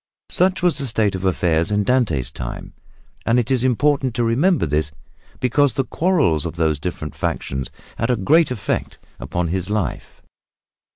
[0.31, 2.73] Such was the state of affairs in Dante's time,
[3.23, 4.89] and it is important to remember this,
[5.39, 10.23] because the quarrels of these different factions had a great effect upon his life.